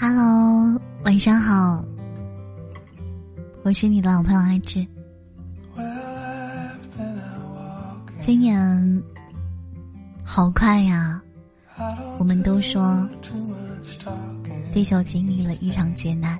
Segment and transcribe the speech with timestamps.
[0.00, 1.84] Hello，晚上好，
[3.64, 4.86] 我是你的老朋友阿志。
[8.20, 9.02] 今年
[10.22, 11.20] 好快呀，
[12.16, 13.08] 我们都说
[14.72, 16.38] 地球经历了一场劫难，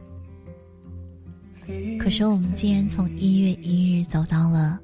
[1.98, 4.78] 可是我们竟然从一月一日走到了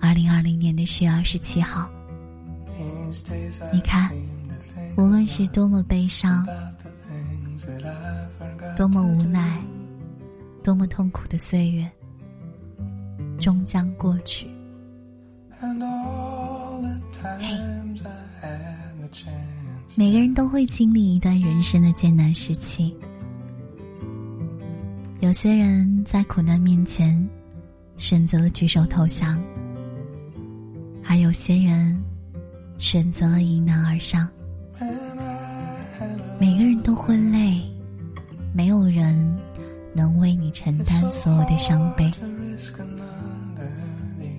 [0.00, 1.90] 二零二零年的十月二十七号。
[3.72, 4.12] 你看，
[4.96, 6.46] 无论是多么悲伤。
[8.78, 9.60] 多么无奈，
[10.62, 11.90] 多么痛苦的岁月，
[13.40, 14.46] 终将过去。
[15.50, 15.66] 嘿，
[19.96, 22.96] 每个人都会经历一段人生的艰难时期。
[25.18, 27.28] 有些人在苦难面前
[27.96, 29.42] 选择了举手投降，
[31.04, 32.00] 而有些人
[32.78, 34.28] 选择了迎难而上。
[36.38, 37.60] 每个人都会累。
[38.58, 39.38] 没有人
[39.94, 42.10] 能为你承担所有的伤悲。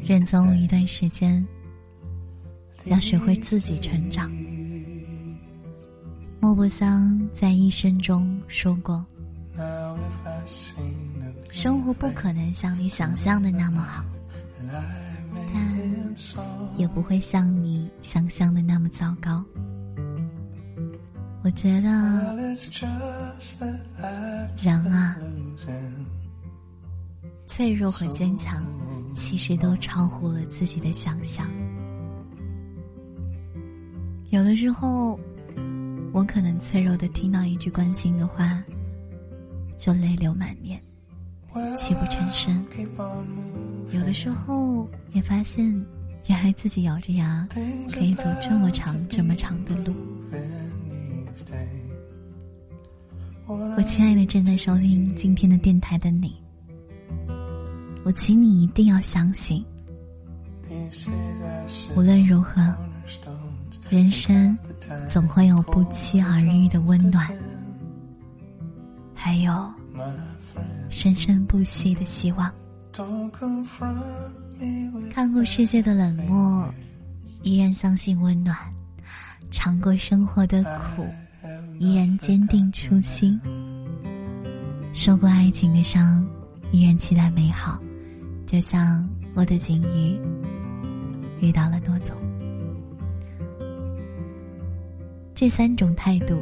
[0.06, 1.48] 人总有一段时间
[2.84, 4.30] 要学会自己成长。
[6.42, 9.06] 莫泊桑在一生中说过
[11.50, 14.04] ：“生活不可能像你想象的那么好，
[15.54, 19.42] 但也不会像你想象的那么糟糕。”
[21.42, 21.90] 我觉得，
[24.58, 25.18] 人啊，
[27.46, 28.66] 脆弱和坚强，
[29.16, 31.50] 其实都超乎了自己的想象。
[34.32, 35.18] 有的时候，
[36.12, 38.62] 我可能脆弱的听到一句关心的话，
[39.78, 40.80] 就泪流满面，
[41.78, 42.66] 泣不成声。
[43.92, 45.66] 有的时候，也发现，
[46.28, 47.48] 原来自己咬着牙
[47.90, 49.96] 可以走这么长、这么长的路。
[53.48, 56.40] 我亲爱的正在收听今天的电台的你，
[58.04, 59.66] 我请你一定要相信，
[61.96, 62.76] 无论如何，
[63.90, 64.56] 人生
[65.08, 67.28] 总会有不期而遇的温暖，
[69.16, 69.74] 还有
[70.92, 72.54] 生生不息的希望。
[75.12, 76.72] 看过世界的冷漠，
[77.42, 78.56] 依然相信温暖；
[79.50, 81.08] 尝过生活的苦。
[81.78, 83.40] 依然坚定初心，
[84.94, 86.28] 受过爱情的伤，
[86.72, 87.80] 依然期待美好。
[88.46, 90.20] 就像我的锦鱼
[91.40, 92.16] 遇到了诺总，
[95.36, 96.42] 这三种态度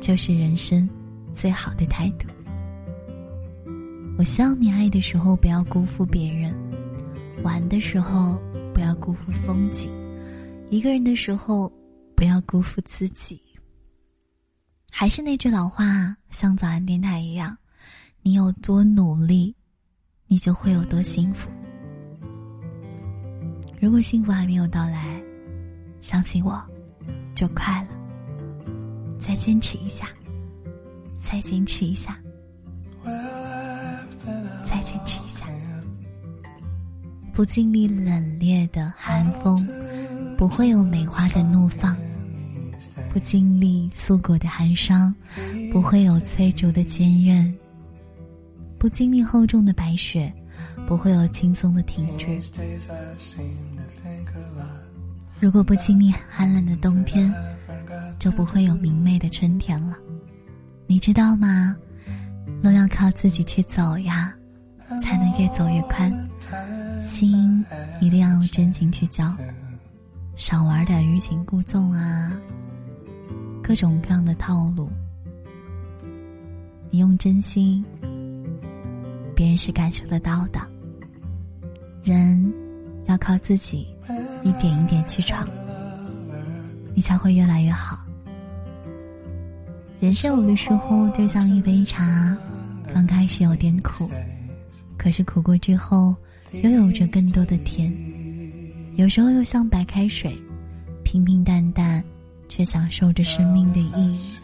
[0.00, 0.88] 就是人生
[1.32, 2.28] 最好的态度。
[4.18, 6.54] 我希望你爱的时候不要辜负别人，
[7.42, 8.40] 玩的时候
[8.72, 9.90] 不要辜负风景，
[10.70, 11.72] 一个人的时候
[12.14, 13.40] 不要辜负自己。
[14.98, 17.54] 还是那句老话，像早安电台一样，
[18.22, 19.54] 你有多努力，
[20.26, 21.50] 你就会有多幸福。
[23.78, 25.20] 如果幸福还没有到来，
[26.00, 26.58] 相信我，
[27.34, 27.88] 就快了。
[29.18, 30.08] 再坚持一下，
[31.22, 32.18] 再坚持一下，
[34.64, 35.44] 再坚持一下。
[37.34, 39.62] 不经历冷冽的寒风，
[40.38, 41.94] 不会有梅花的怒放。
[43.12, 45.14] 不经历素果的寒霜，
[45.72, 47.52] 不会有翠竹的坚韧；
[48.78, 50.32] 不经历厚重的白雪，
[50.86, 52.26] 不会有轻松的停滞。
[55.40, 57.32] 如果不经历寒冷的冬天，
[58.18, 59.96] 就不会有明媚的春天了。
[60.86, 61.74] 你知道吗？
[62.62, 64.32] 路要靠自己去走呀，
[65.02, 66.12] 才能越走越宽。
[67.02, 67.64] 心
[68.00, 69.34] 一定要用真情去交，
[70.36, 72.32] 少玩点欲擒故纵啊。
[73.66, 74.88] 各种各样的套路，
[76.88, 77.84] 你用真心，
[79.34, 80.60] 别人是感受得到的。
[82.04, 82.54] 人
[83.06, 83.88] 要靠自己，
[84.44, 85.44] 一点一点去闯，
[86.94, 87.98] 你才会越来越好。
[89.98, 92.38] 人生有的时候就像一杯茶，
[92.94, 94.08] 刚开始有点苦，
[94.96, 96.14] 可是苦过之后，
[96.62, 97.92] 又有着更多的甜。
[98.94, 100.38] 有时候又像白开水，
[101.02, 102.00] 平平淡淡。
[102.48, 104.38] 却享受着生命的意义。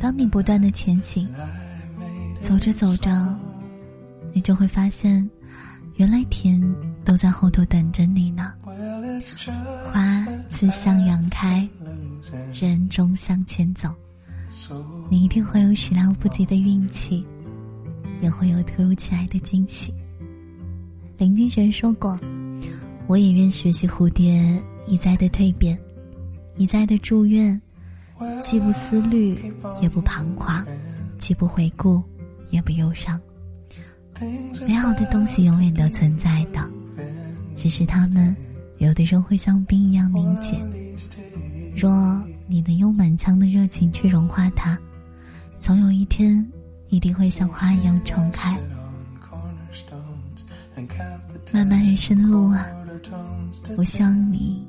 [0.00, 1.28] 当你不断的前行，
[2.40, 3.34] 走着走着，
[4.32, 5.28] 你就会发现，
[5.96, 6.60] 原来甜
[7.04, 8.52] 都在后头等着你呢。
[9.92, 11.66] 花自向阳开，
[12.52, 13.88] 人终向前走。
[15.08, 17.24] 你一定会有始料不及的运气，
[18.20, 19.94] 也会有突如其来的惊喜。
[21.16, 22.18] 林清玄说过
[23.06, 25.78] ：“我也愿学习蝴蝶。”一再的蜕变，
[26.56, 27.60] 一再的祝愿，
[28.42, 29.38] 既不思虑，
[29.80, 30.64] 也不彷徨，
[31.18, 32.02] 既不回顾，
[32.50, 33.20] 也不忧伤。
[34.66, 36.60] 美好的东西永远都存在的，
[37.56, 38.34] 只是它们
[38.78, 40.56] 有的时候会像冰一样凝结。
[41.76, 44.78] 若你能用满腔的热情去融化它，
[45.58, 46.46] 总有一天
[46.88, 48.56] 一定会像花一样重开。
[51.52, 52.66] 漫漫人生路啊，
[53.76, 54.64] 我希望你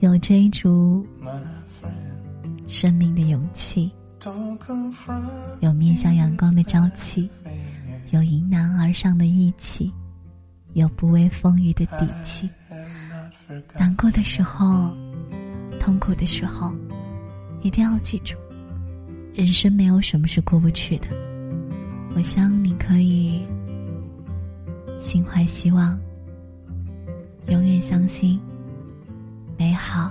[0.00, 1.06] 有追逐
[2.68, 3.90] 生命的勇气，
[5.60, 7.28] 有面向阳光的朝气，
[8.10, 9.92] 有迎难而上的义气，
[10.74, 12.48] 有不畏风雨的底气。
[13.78, 14.94] 难过的时候，
[15.80, 16.74] 痛苦的时候，
[17.62, 18.36] 一定要记住，
[19.34, 21.08] 人生没有什么是过不去的。
[22.14, 23.46] 我希望你可以
[24.98, 25.98] 心怀希望。
[27.48, 28.40] 永远相信，
[29.58, 30.10] 美好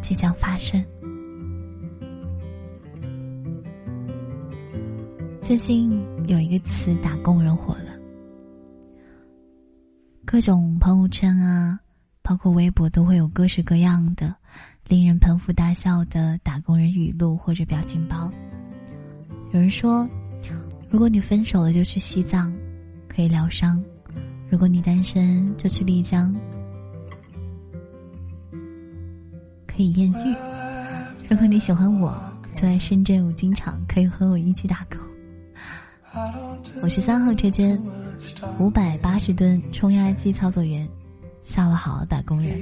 [0.00, 0.82] 即将发生。
[5.42, 5.90] 最近
[6.26, 7.98] 有一个词“打工人”火了，
[10.24, 11.78] 各种朋友圈啊，
[12.22, 14.34] 包括微博都会有各式各样的
[14.88, 18.32] 令人捧腹大笑的打工人语录或者表情包。
[19.52, 20.08] 有人说，
[20.88, 22.50] 如果你分手了，就去西藏，
[23.06, 23.78] 可以疗伤；
[24.48, 26.34] 如果你单身，就去丽江。
[29.82, 30.36] 可以艳遇。
[31.28, 32.16] 如果你喜欢我，
[32.54, 34.96] 就来深圳五金厂，可以和我一起打工。
[36.80, 37.76] 我是三号车间
[38.60, 40.88] 五百八十吨冲压机操作员，
[41.42, 42.56] 下午好，打工人。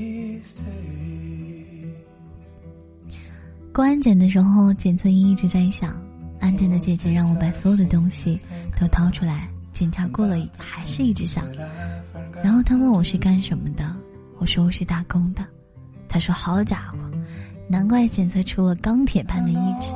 [3.70, 5.94] 过安检的时候，检测仪一直在响，
[6.40, 8.40] 安检的姐姐让我把所有的东西
[8.80, 11.44] 都掏出来，检查过了还是一直响。
[12.42, 13.94] 然后他问我是干什么的，
[14.38, 15.44] 我说我是打工的。
[16.12, 16.98] 他说：“好家伙，
[17.70, 19.90] 难怪检测出了钢铁般的意志。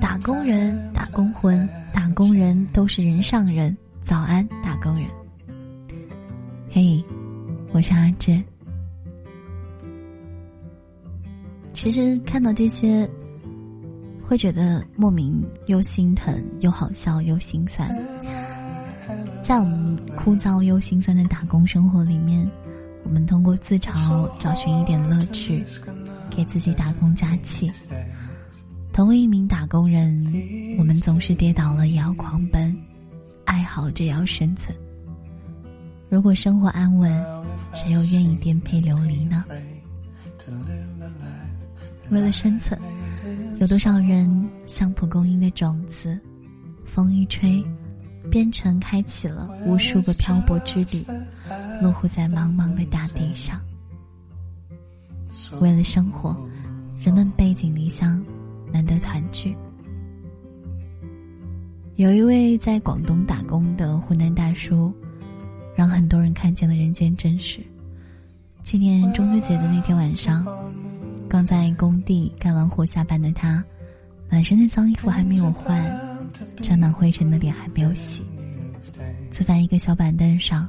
[0.00, 3.76] 打工人，打工魂，打工人都是人上人。
[4.00, 5.06] 早安，打工人。
[6.70, 7.04] 嘿，
[7.72, 8.42] 我是阿志。
[11.74, 13.06] 其实看到这些，
[14.26, 17.86] 会觉得莫名又心疼，又好笑，又心酸。
[19.42, 22.50] 在我们枯燥又心酸的打工生活里面。”
[23.06, 25.62] 我们通过自嘲找寻一点乐趣，
[26.34, 27.70] 给自己打工加气。
[28.92, 30.24] 同为一名打工人，
[30.78, 32.76] 我们总是跌倒了也要狂奔，
[33.44, 34.76] 爱好着要生存。
[36.08, 37.10] 如果生活安稳，
[37.72, 39.44] 谁又愿意颠沛流离呢？
[42.10, 42.78] 为了生存，
[43.60, 46.18] 有多少人像蒲公英的种子，
[46.84, 47.64] 风一吹。
[48.30, 51.04] 变成开启了无数个漂泊之旅，
[51.82, 53.60] 落户在茫茫的大地上。
[55.60, 56.36] 为了生活，
[56.98, 58.24] 人们背井离乡，
[58.72, 59.56] 难得团聚。
[61.96, 64.92] 有一位在广东打工的湖南大叔，
[65.76, 67.60] 让很多人看见了人间真实。
[68.62, 70.46] 今年中秋节的那天晚上，
[71.28, 73.62] 刚在工地干完活下班的他，
[74.30, 75.84] 满身的脏衣服还没有换。
[76.60, 78.20] 沾满灰尘的脸还没有洗，
[79.30, 80.66] 坐在一个小板凳上，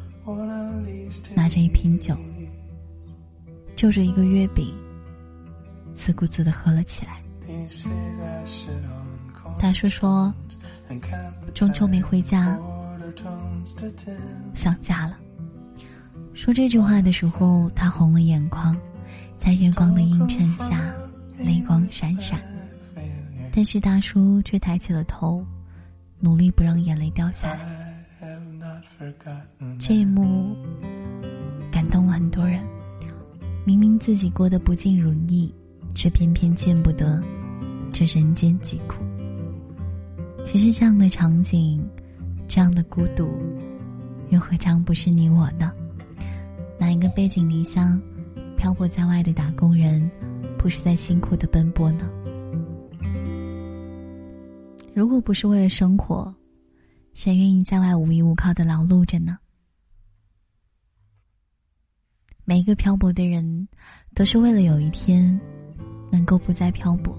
[1.33, 2.15] 拿着一瓶酒，
[3.75, 4.73] 就着一个月饼，
[5.93, 7.21] 自顾自的喝了起来。
[9.59, 10.33] 大叔说
[11.53, 12.57] ：“中秋没回家，
[14.53, 15.17] 想家了。”
[16.33, 18.75] 说这句话的时候，他红了眼眶，
[19.37, 20.93] 在月光的映衬下，
[21.37, 22.39] 泪光闪闪。
[23.51, 25.45] 但是大叔却抬起了头。
[26.17, 28.05] 努力不让眼泪掉下来，
[29.77, 30.55] 这一幕
[31.71, 32.63] 感动了很多人。
[33.65, 35.51] 明明自己过得不尽如意，
[35.95, 37.19] 却偏偏见不得
[37.91, 39.03] 这人间疾苦。
[40.43, 41.83] 其实这样的场景，
[42.47, 43.27] 这样的孤独，
[44.29, 45.71] 又何尝不是你我呢？
[46.77, 47.99] 哪一个背井离乡、
[48.55, 50.07] 漂泊在外的打工人，
[50.59, 52.07] 不是在辛苦的奔波呢？
[54.93, 56.31] 如果不是为了生活，
[57.15, 59.39] 谁愿意在外无依无靠的劳碌着呢？
[62.47, 63.67] 每一个漂泊的人，
[64.13, 65.39] 都是为了有一天
[66.11, 67.17] 能够不再漂泊。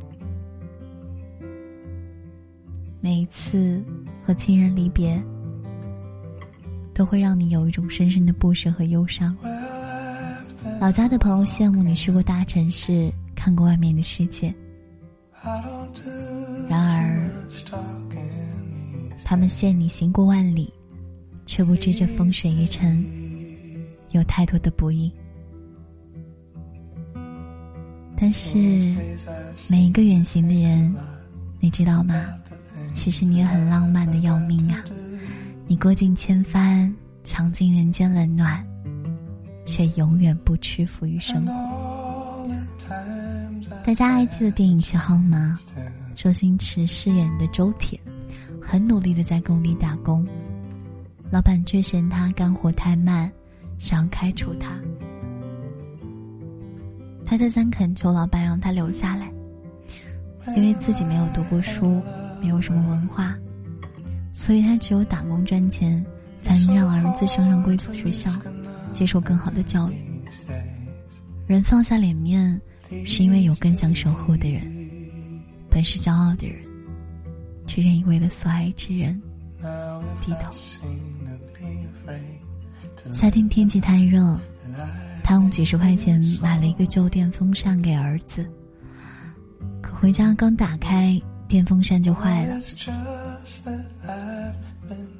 [3.00, 3.82] 每一次
[4.24, 5.20] 和亲人离别，
[6.94, 9.36] 都会让你有一种深深的不舍和忧伤。
[10.80, 14.54] 老家的朋友羡慕你去过大城市，看过外面的世界。
[16.68, 17.28] 然而，
[19.24, 20.72] 他们羡你行过万里，
[21.46, 23.04] 却不知这风水一尘
[24.16, 25.12] 有太多的不易。
[28.18, 28.56] 但是
[29.70, 30.94] 每一个远行的人，
[31.60, 32.14] 你知道吗？
[32.92, 34.82] 其实你也很浪漫的要命啊！
[35.66, 36.90] 你过尽千帆，
[37.24, 38.64] 尝尽人间冷暖，
[39.66, 41.52] 却永远不屈服于生活。
[43.84, 45.58] 大家还记得电影《七号》吗？
[46.14, 48.00] 周星驰饰演的周铁，
[48.62, 50.26] 很努力的在工地打工，
[51.30, 53.30] 老板却嫌他干活太慢，
[53.78, 54.78] 想要开除他。
[57.24, 59.30] 他再三恳求老板让他留下来，
[60.56, 62.00] 因为自己没有读过书，
[62.40, 63.36] 没有什么文化，
[64.32, 66.04] 所以他只有打工赚钱，
[66.42, 68.30] 才能让儿子升上贵族学校，
[68.92, 69.94] 接受更好的教育。
[71.48, 72.60] 人放下脸面，
[73.04, 74.62] 是因为有更想守护的人。
[75.68, 76.58] 本是骄傲的人，
[77.66, 79.20] 却愿意为了所爱之人
[80.20, 80.50] 低头。
[83.12, 84.38] 夏天天气太热，
[85.22, 88.46] 他用几十块钱买了一个旧电风扇给儿子。
[89.80, 92.60] 可回家刚打开电风扇就坏了，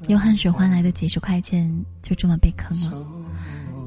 [0.07, 3.05] 用汗水换来的几十块钱就这么被坑了。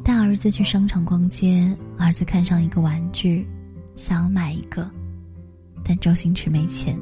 [0.02, 3.47] 带儿子去商场逛街，儿子看上一个玩具，
[3.97, 4.90] 想要买一个。
[5.85, 6.99] 但周星驰没钱，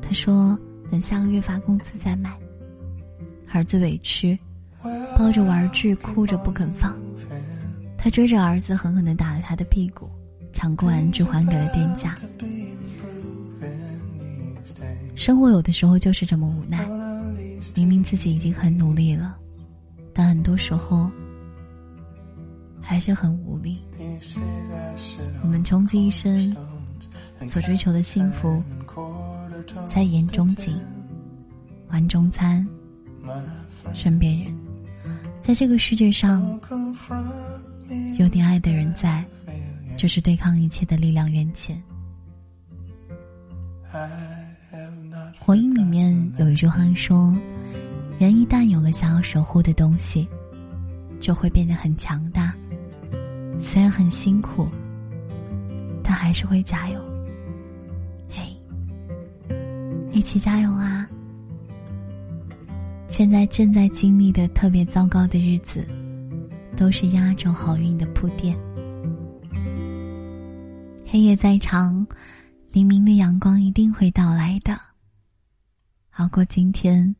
[0.00, 0.58] 他说
[0.90, 2.32] 等下个月发工资再买。
[3.52, 4.38] 儿子委屈，
[5.18, 6.94] 抱着玩具哭着不肯放。
[7.98, 10.08] 他追着儿子狠狠地打了他的屁股，
[10.52, 12.16] 抢过玩具还给了店家。
[15.14, 16.84] 生活有的时候就是这么无奈，
[17.76, 19.36] 明明自己已经很努力了，
[20.12, 21.10] 但很多时候
[22.80, 23.78] 还是很无力。
[25.42, 26.56] 我们穷极一生。
[27.42, 28.62] 所追求的幸福，
[29.86, 30.78] 在眼中景，
[31.88, 32.68] 碗中餐，
[33.94, 34.54] 身边人，
[35.40, 36.60] 在这个世界上，
[38.18, 39.24] 有你爱的人在，
[39.96, 41.82] 就是对抗一切的力量源泉。
[45.38, 47.36] 火影里面有一句话说
[48.20, 50.28] ：“人一旦有了想要守护的东西，
[51.18, 52.54] 就会变得很强大。
[53.58, 54.68] 虽然很辛苦，
[56.04, 57.00] 但还是会加油。”
[58.30, 58.56] 嘿
[60.12, 60.99] 一起加油啊！
[63.10, 65.84] 现在正在经历的特别糟糕的日子，
[66.76, 68.56] 都是压轴好运的铺垫。
[71.04, 72.06] 黑夜再长，
[72.70, 74.80] 黎明的阳光一定会到来的。
[76.12, 77.14] 熬过今天，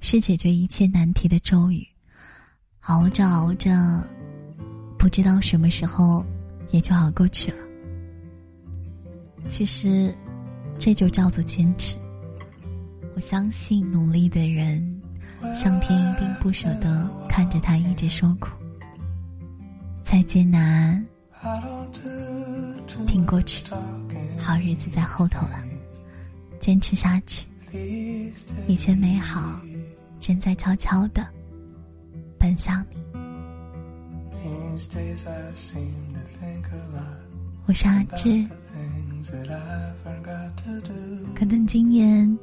[0.00, 1.86] 是解决一切难题的咒语。
[2.82, 4.06] 熬着熬着，
[4.98, 6.22] 不知道什么时候
[6.70, 7.58] 也就熬过去了。
[9.48, 10.14] 其实，
[10.78, 11.96] 这就叫做坚持。
[13.14, 14.99] 我相信努力的人，
[15.56, 18.48] 上天一定不舍得看着他一直受苦。
[20.02, 21.04] 再艰难，
[23.06, 23.64] 挺过去，
[24.38, 25.62] 好日子在后头了。
[26.58, 27.46] 坚持下去，
[28.66, 29.60] 一切美好
[30.18, 31.26] 正在悄悄的
[32.38, 32.96] 奔向你。
[37.66, 38.44] 我是阿志，
[41.34, 42.38] 可能今年。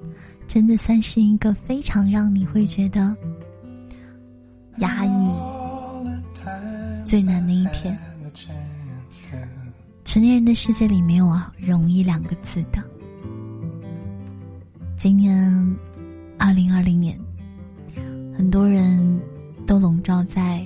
[0.47, 3.13] 真的算是一个非常让你会觉得
[4.77, 5.35] 压抑、
[7.05, 7.95] 最难的一天。
[10.05, 12.81] 成年人的世界里没有啊容易两个字的。
[14.95, 15.77] 今年
[16.39, 17.19] 二零二零年，
[18.37, 19.21] 很多人
[19.65, 20.65] 都笼罩在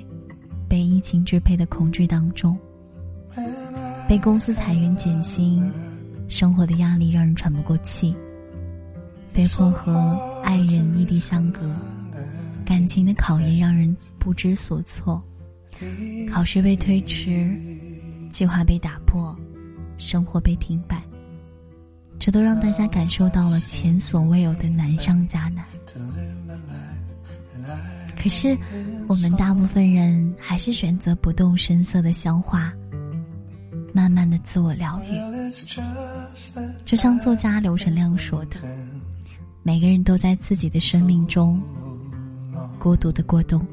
[0.69, 2.55] 被疫情支配的恐惧当中，
[4.11, 5.71] 被公司裁员减薪，
[6.27, 8.13] 生活的压力让人喘不过气。
[9.31, 11.61] 被迫和爱人异地相隔，
[12.65, 15.23] 感情的考验让人不知所措，
[16.29, 17.57] 考试被推迟，
[18.29, 19.33] 计划被打破，
[19.97, 21.01] 生活被停摆，
[22.19, 25.63] 这都让大家感受到了前所未有的难上加难。
[28.21, 28.57] 可是，
[29.07, 32.73] 我们大部分人还是选择不动声色的消化，
[33.93, 35.17] 慢慢的自我疗愈。
[36.85, 38.57] 就像作家刘成亮说的。
[39.63, 41.61] 每个人都在自己的生命中
[42.79, 43.63] 孤独的过冬。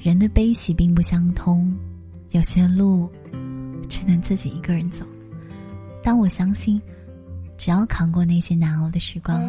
[0.00, 1.72] 人的悲喜并不相通，
[2.30, 3.08] 有些路
[3.88, 5.06] 只能自己一个人走。
[6.02, 6.82] 但我相信，
[7.56, 9.40] 只要扛过那些难熬的时光，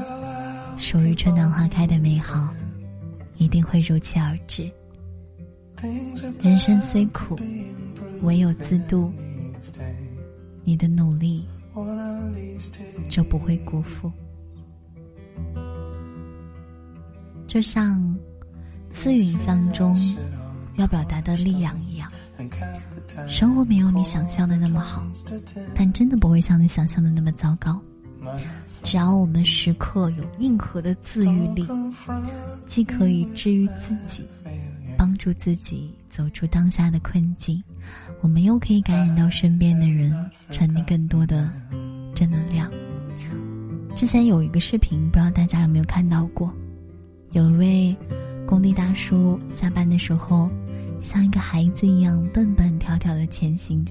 [0.78, 2.54] 属于春暖花开的美好
[3.38, 4.72] 一定会如期而至。
[6.40, 7.36] 人生虽苦，
[8.24, 9.12] 唯有自渡，
[10.64, 11.46] 你的努力
[13.10, 14.12] 就不会辜负。
[17.46, 18.18] 就像
[18.90, 19.96] 赐予影像中
[20.76, 22.12] 要表达的力量一样，
[23.28, 25.06] 生活没有你想象的那么好，
[25.76, 27.80] 但真的不会像你想象的那么糟糕。
[28.82, 31.68] 只要我们时刻有硬核的自愈力，
[32.66, 34.26] 既可以治愈自己，
[34.98, 37.62] 帮助自己走出当下的困境，
[38.22, 40.14] 我们又可以感染到身边的人，
[40.52, 41.50] 传递更多的
[42.16, 42.70] 正能量。
[43.96, 46.54] 之前有一个视频，不知道大家有没有看到过？
[47.32, 47.96] 有一位
[48.46, 50.50] 工地大叔下班的时候，
[51.02, 53.86] 像一个孩子一样蹦蹦跳跳的前行。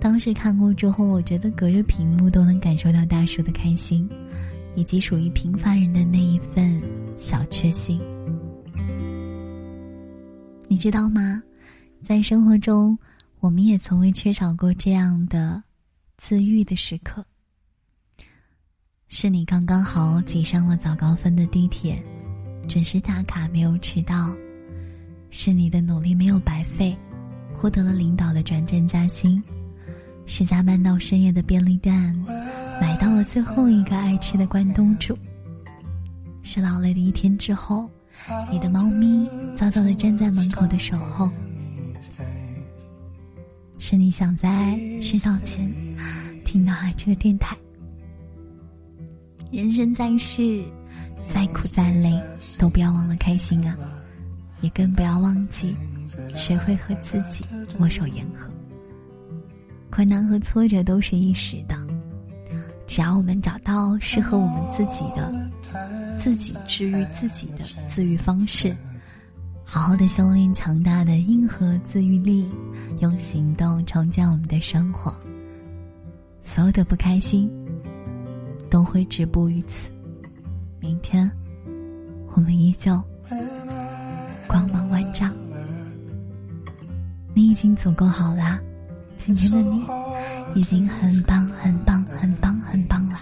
[0.00, 4.08] 当时看过之后，我觉得隔着屏幕都能感受到大叔的开心，
[4.74, 6.80] 以及属于平凡人的那一份
[7.16, 8.00] 小确幸。
[10.68, 11.42] 你知道吗？
[12.02, 12.98] 在生活中，
[13.40, 15.62] 我们也从未缺少过这样的
[16.16, 17.24] 自愈的时刻。
[19.08, 22.02] 是你刚刚好挤上了早高峰的地铁，
[22.68, 24.32] 准时打卡没有迟到；
[25.30, 26.96] 是你的努力没有白费，
[27.54, 29.42] 获得了领导的转正加薪。
[30.24, 31.94] 是加班到深夜的便利店，
[32.80, 35.16] 买到了最后一个爱吃的关东煮。
[36.42, 37.88] 是劳累的一天之后，
[38.50, 41.30] 你的猫咪早早的站在门口的守候。
[43.78, 45.72] 是你想在睡觉前
[46.44, 47.56] 听到爱吃的电台。
[49.50, 50.64] 人生在世，
[51.26, 52.12] 再苦再累，
[52.58, 53.76] 都不要忘了开心啊！
[54.60, 55.74] 也更不要忘记
[56.34, 57.44] 学会和自己
[57.78, 58.50] 握手言和。
[59.90, 61.76] 困难和挫折都是一时的，
[62.86, 65.32] 只要我们找到适合我们自己的、
[66.18, 68.76] 自己治愈自己的自愈方式，
[69.70, 72.48] 好好的修炼强大的硬核自愈力，
[73.00, 75.14] 用行动重建我们的生活，
[76.42, 77.50] 所有的不开心
[78.70, 79.90] 都会止步于此。
[80.80, 81.30] 明天，
[82.34, 82.98] 我们依旧
[84.46, 85.36] 光芒万丈。
[87.34, 88.58] 你已经足够好啦。
[89.18, 89.84] 今天的你
[90.54, 93.18] 已经很棒，很棒，很棒，很棒了。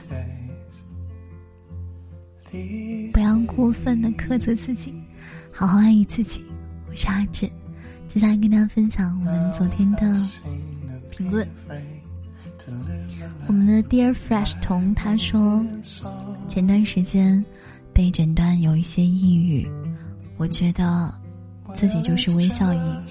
[3.13, 4.95] 不要过分的苛责自己，
[5.59, 6.45] 好好爱自己。
[6.87, 7.51] 我是阿志，
[8.09, 10.15] 接下来跟大家分享我们昨天的
[11.11, 11.49] 评论。
[13.47, 15.65] 我们的 Dear Fresh 童他说，
[16.47, 17.43] 前段时间
[17.95, 19.67] 被诊断有一些抑郁，
[20.37, 21.11] 我觉得
[21.75, 23.03] 自己就是微笑影，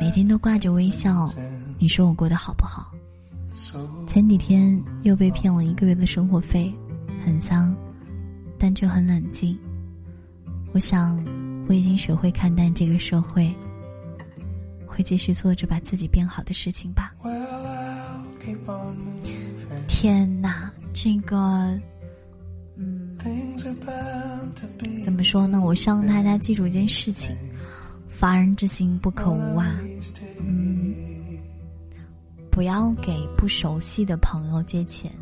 [0.00, 1.28] 每天都挂着微笑。
[1.76, 2.92] 你说我过得好不好？
[4.06, 6.72] 前几天又被骗了一个月的生活费，
[7.24, 7.74] 很脏，
[8.56, 9.58] 但却很冷静。
[10.72, 11.18] 我想
[11.68, 13.54] 我已经学会看淡这个社会，
[14.86, 17.14] 会继续做着把自己变好的事情吧。
[19.86, 21.78] 天哪，这个，
[22.76, 23.14] 嗯，
[25.04, 25.60] 怎么说呢？
[25.60, 27.36] 我希望大家记住一件事情：
[28.08, 29.76] 防人之心不可无啊。
[30.40, 30.94] 嗯。
[32.50, 35.12] 不要给不熟悉的朋友借钱，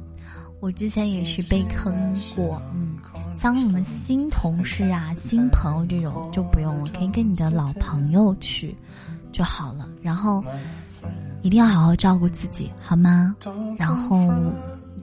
[0.61, 1.93] 我之前也是被坑
[2.35, 2.61] 过。
[2.75, 2.97] 嗯，
[3.39, 8.75] 像我们新同事啊、新朋友这种就不用了，可以跟你的老朋友去
[9.33, 9.89] 就好了。
[10.03, 10.43] 然后
[11.43, 13.37] 一定要好好照顾自己，好吗？
[13.79, 14.29] 然后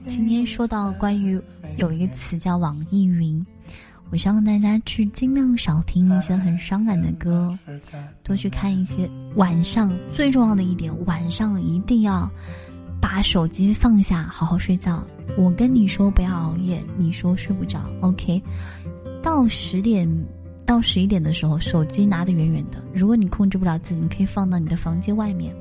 [0.06, 1.40] 今天说到关于
[1.76, 3.44] 有一个词叫网易云。
[4.10, 7.58] 我希望大家去尽量少听一些很伤感的歌，
[8.22, 12.30] 多去看一些晚上最重要的一点，晚上一定要
[13.00, 15.02] 把手机放下，好好睡觉。
[15.36, 18.42] 我跟你说不要熬夜，你说睡不着，OK？
[19.22, 20.08] 到十点
[20.64, 22.82] 到十一点的时候，手机拿得远远的。
[22.92, 25.54] 如果你控制不了自己，你可以放到你的房间外面，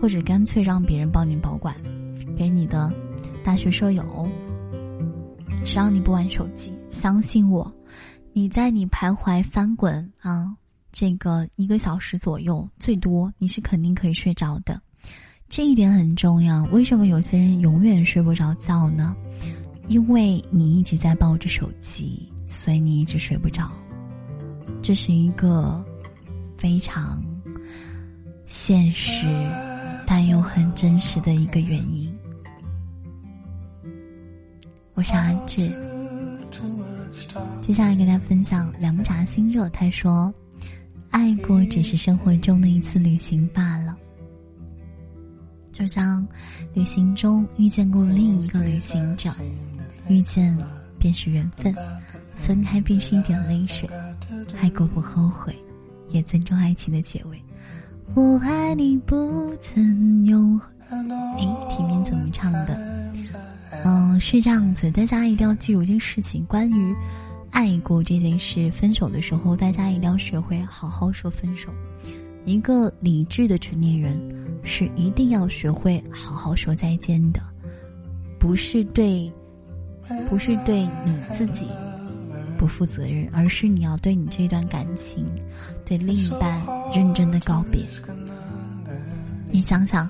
[0.00, 1.74] 或者干脆让别人帮你保管，
[2.36, 2.92] 给你的
[3.44, 4.28] 大学舍友。
[5.64, 6.72] 只要你不玩手机。
[6.90, 7.72] 相信我，
[8.32, 10.54] 你在你徘徊翻滚啊，
[10.92, 14.80] 这个一个小时左右最多，你是肯定可以睡着的，
[15.56, 16.64] 这一点很重要。
[16.72, 19.14] 为什么有些人永远睡不着觉呢？
[19.86, 23.70] 因为你一直在抱着手机，所以你一直睡不着。
[24.82, 25.80] 这是一个
[26.58, 27.22] 非常
[28.48, 29.24] 现实
[30.04, 32.12] 但又很真实的一个原因。
[34.94, 35.70] 我是阿志。
[37.62, 40.34] 接下来跟大家分享凉茶心热，他说
[41.10, 43.96] ：“爱过只是生活中的一次旅行罢了，
[45.74, 46.24] 就像
[46.72, 49.28] 旅行中遇见过另一个旅行者，
[50.08, 50.56] 遇见
[51.00, 51.74] 便是缘分，
[52.36, 53.90] 分开便是一点泪水，
[54.62, 55.52] 爱过不后悔，
[56.10, 57.42] 也尊重爱情的结尾。
[58.14, 60.38] 我爱你不曾有。”
[60.90, 62.78] 哎，题面怎么唱的？
[63.84, 66.94] 嗯，是这样子，大家一定要记住一件事情：关于
[67.50, 71.68] 爱过这件事，分手的时候，大家一定要学会好好说分手。
[72.44, 74.18] 一个理智的成年人
[74.62, 77.40] 是一定要学会好好说再见的，
[78.38, 79.32] 不是对，
[80.28, 81.66] 不是对你自己
[82.58, 85.26] 不负责任，而是你要对你这段感情，
[85.84, 86.62] 对另一半
[86.94, 87.82] 认真的告别。
[89.50, 90.08] 你想想，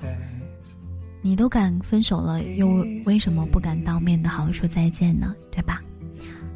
[1.21, 2.67] 你都敢分手了，又
[3.05, 5.33] 为什么不敢当面的好好说再见呢？
[5.51, 5.81] 对吧？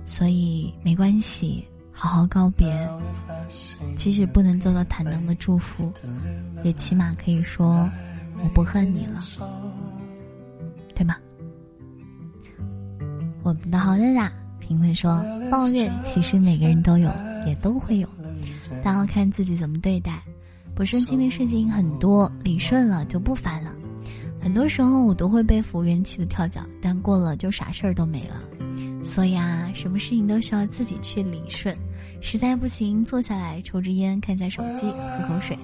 [0.04, 2.68] 所以没关系，好好告别。
[3.96, 5.92] 即使不能做到坦荡的祝福，
[6.64, 7.90] 也起码可以说
[8.42, 9.20] 我不恨你了，
[10.96, 11.16] 对吗？
[13.42, 17.10] 我们的好人啊，评论说抱怨其实每个人都有，
[17.46, 18.08] 也都会有，
[18.84, 20.22] 但要看自己怎么对待。
[20.76, 23.74] 不顺心的事情很多，理顺了就不烦了。
[24.42, 28.36] 很多时候我都会被服务员气得跳脚，但过了就啥事儿都没了。
[29.04, 31.76] 所以啊，什么事情都需要自己去理顺。
[32.22, 35.58] 实在不行，坐下来抽支烟，看一下手机，喝口水，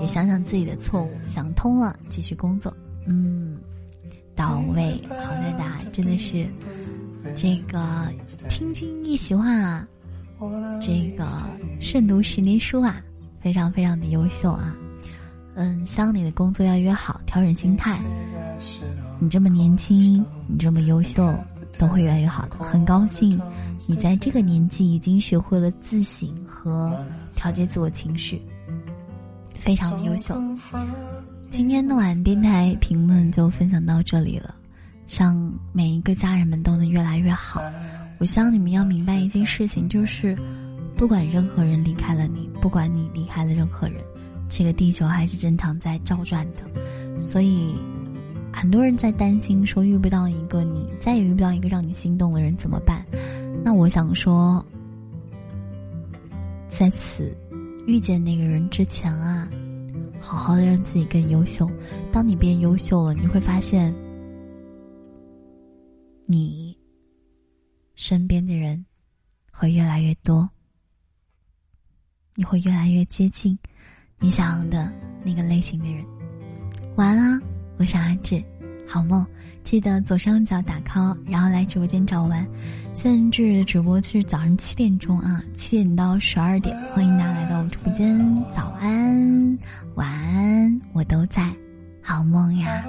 [0.00, 2.74] 也想想自己的错误，想通了继续工作。
[3.06, 3.58] 嗯，
[4.34, 6.46] 到位，好在达真的是
[7.36, 8.08] 这个
[8.48, 9.86] 听君一席话，
[10.80, 11.26] 这个
[11.80, 13.02] 慎读十年书啊。
[13.40, 14.74] 非常非常的优秀啊，
[15.54, 17.96] 嗯，希望你的工作要约好，调整心态。
[19.20, 21.32] 你这么年轻，你这么优秀，
[21.78, 22.48] 都会越来越好。
[22.58, 23.40] 很高兴
[23.86, 26.98] 你在这个年纪已经学会了自省和
[27.34, 28.42] 调节自我情绪，
[29.54, 30.34] 非常的优秀。
[31.48, 34.54] 今天的晚电台评论就分享到这里了，
[35.08, 37.62] 让每一个家人们都能越来越好。
[38.18, 40.36] 我希望你们要明白一件事情，就是。
[40.96, 44.02] 不管任何人离开了你，不管你离开了任何人，
[44.48, 47.20] 这个地球还是正常在照转的。
[47.20, 47.72] 所以，
[48.60, 53.06] 很多人在担心说遇不到一个你，再也遇不到一个让你心动的人怎么办？
[53.62, 54.66] 那我想说，
[56.66, 57.32] 在此
[57.86, 59.48] 遇见那个人之前啊，
[60.18, 61.70] 好好的让自己更优秀。
[62.10, 63.94] 当你变优秀了，你会发现，
[66.26, 66.76] 你
[67.94, 68.84] 身边的人
[69.52, 70.50] 会越来越多。
[72.34, 73.56] 你会越来越接近
[74.18, 74.92] 你想要的
[75.24, 76.04] 那个类型的人。
[76.96, 77.40] 晚安啦，
[77.78, 78.42] 我是阿志，
[78.88, 79.24] 好梦。
[79.62, 82.44] 记得左上角打 call，然后来直播间找我玩。
[82.92, 88.18] 现在直播是早上七点钟啊，七点到十二点，欢迎大家来到我直播间。
[88.50, 89.58] 早安，
[89.94, 91.54] 晚安，我都在，
[92.02, 92.84] 好梦呀。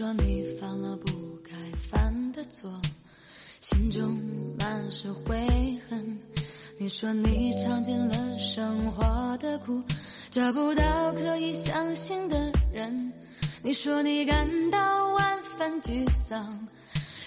[0.00, 1.12] 你说你犯了不
[1.44, 1.52] 该
[1.90, 2.72] 犯的错，
[3.26, 4.18] 心中
[4.58, 5.46] 满是悔
[5.90, 6.18] 恨。
[6.78, 9.82] 你说你尝尽了生活的苦，
[10.30, 13.12] 找不到可以相信的人。
[13.62, 16.66] 你说你感到万分沮丧，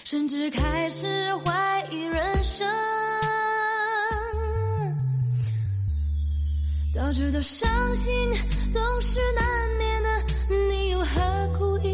[0.02, 2.68] 甚至开始怀疑人生。
[6.92, 8.12] 早知道伤心
[8.68, 10.08] 总是难免的，
[10.72, 11.93] 你又何苦一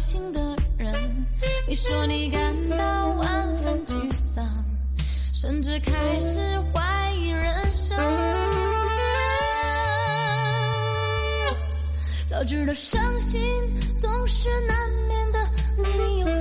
[0.00, 0.40] 心的
[0.78, 0.92] 人。
[1.68, 4.44] 你说你感到万分沮丧，
[5.32, 6.38] 甚至开始
[6.72, 7.96] 怀疑人生。
[12.28, 13.40] 早知道伤心
[13.96, 15.38] 总是难免的，
[15.76, 16.39] 你又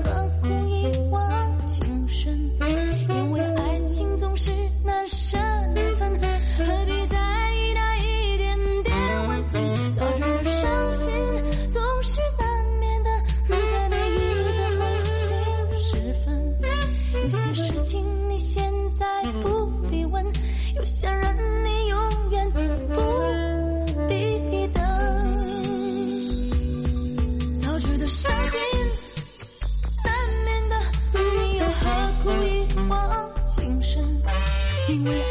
[34.89, 35.23] 因为